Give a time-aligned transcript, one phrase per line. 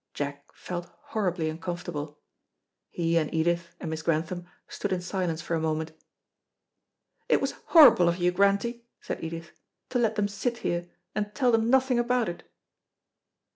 [0.15, 2.17] Jack felt horribly uncomfortable.
[2.89, 5.91] He and Edith and Miss Grantham stood in silence for a moment.
[7.29, 9.51] "It was horrible of you, Grantie," said Edith,
[9.89, 12.43] "to let them sit here, and tell them nothing about it."